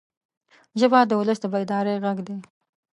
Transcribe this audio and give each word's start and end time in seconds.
ژبه 0.79 0.99
د 1.09 1.11
ولس 1.19 1.39
د 1.41 1.45
بیدارۍ 1.53 1.95
غږ 2.03 2.17
ده 2.27 2.35